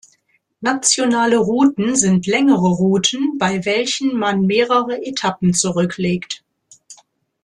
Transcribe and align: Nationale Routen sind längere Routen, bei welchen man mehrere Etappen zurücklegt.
Nationale 0.61 1.35
Routen 1.37 1.95
sind 1.95 2.25
längere 2.25 2.69
Routen, 2.69 3.37
bei 3.37 3.65
welchen 3.65 4.17
man 4.17 4.47
mehrere 4.47 5.05
Etappen 5.05 5.53
zurücklegt. 5.53 6.43